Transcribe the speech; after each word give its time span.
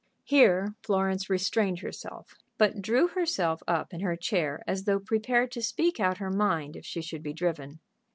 Here 0.23 0.73
Florence 0.81 1.29
restrained 1.29 1.81
herself, 1.81 2.33
but 2.57 2.81
drew 2.81 3.09
herself 3.09 3.61
up 3.67 3.93
in 3.93 3.99
her 3.99 4.15
chair 4.15 4.63
as 4.65 4.85
though 4.85 4.99
prepared 4.99 5.51
to 5.51 5.61
speak 5.61 5.99
out 5.99 6.17
her 6.17 6.31
mind 6.31 6.75
if 6.75 6.87
she 6.87 7.03
should 7.03 7.21
be 7.21 7.33
driven. 7.33 7.79